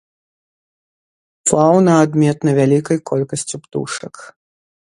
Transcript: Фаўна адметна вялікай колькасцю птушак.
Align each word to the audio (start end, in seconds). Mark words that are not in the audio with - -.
Фаўна 1.51 1.91
адметна 2.05 2.51
вялікай 2.61 2.97
колькасцю 3.13 3.55
птушак. 3.67 4.13